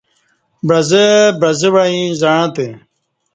[0.67, 2.67] بعزہء بعزہ وعیں زعں تہ